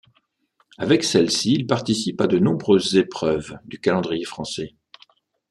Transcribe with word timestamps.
Avec 0.79 1.03
celle-ci, 1.03 1.53
il 1.53 1.67
participe 1.67 2.21
à 2.21 2.25
de 2.25 2.39
nombreuses 2.39 2.95
épreuves 2.95 3.59
du 3.65 3.79
calendrier 3.79 4.25
français. 4.25 4.73